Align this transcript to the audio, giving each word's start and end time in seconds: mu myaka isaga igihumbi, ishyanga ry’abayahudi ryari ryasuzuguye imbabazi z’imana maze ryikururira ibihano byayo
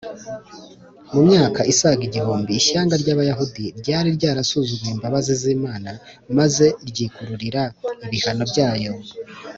mu 1.13 1.21
myaka 1.29 1.61
isaga 1.73 2.01
igihumbi, 2.09 2.51
ishyanga 2.61 2.95
ry’abayahudi 3.01 3.65
ryari 3.79 4.09
ryasuzuguye 4.17 4.91
imbabazi 4.95 5.31
z’imana 5.41 5.91
maze 6.37 6.65
ryikururira 6.89 7.61
ibihano 8.05 8.43
byayo 8.51 8.91